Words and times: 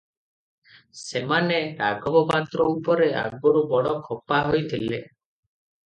ସେମାନେ 1.01 1.59
ରାଘବ 1.83 2.25
ପାତ୍ର 2.33 2.69
ଉପରେ 2.73 3.13
ଆଗରୁ 3.27 3.65
ବଡ଼ 3.77 3.97
ଖପା 4.11 4.45
ହୋଇଥିଲେ। 4.51 5.05